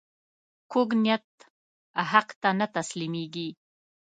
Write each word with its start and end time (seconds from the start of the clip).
کوږ 0.71 0.89
نیت 1.03 1.27
حق 2.11 2.29
ته 2.41 2.49
نه 2.59 2.67
تسلیمېږي 2.75 3.49